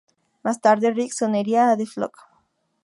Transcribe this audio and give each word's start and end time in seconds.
Más 0.41 0.59
tarde, 0.59 0.89
Riggs 0.89 1.17
se 1.17 1.25
uniría 1.25 1.69
a 1.69 1.77
The 1.77 1.85
Flock. 1.85 2.27